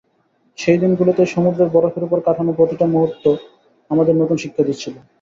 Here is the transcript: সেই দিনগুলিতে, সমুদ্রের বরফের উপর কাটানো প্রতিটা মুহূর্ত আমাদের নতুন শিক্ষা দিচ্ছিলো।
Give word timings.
সেই 0.57 0.77
দিনগুলিতে, 0.77 1.21
সমুদ্রের 1.25 1.69
বরফের 1.75 2.03
উপর 2.03 2.19
কাটানো 2.25 2.51
প্রতিটা 2.57 2.85
মুহূর্ত 2.93 3.23
আমাদের 3.91 4.13
নতুন 4.15 4.37
শিক্ষা 4.43 4.63
দিচ্ছিলো। 4.67 4.99